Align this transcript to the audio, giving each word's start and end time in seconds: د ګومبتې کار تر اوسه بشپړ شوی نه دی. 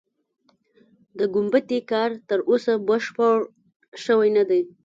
د 1.17 1.19
ګومبتې 1.33 1.79
کار 1.91 2.09
تر 2.29 2.39
اوسه 2.49 2.73
بشپړ 2.87 3.35
شوی 4.03 4.29
نه 4.37 4.43
دی. 4.49 4.61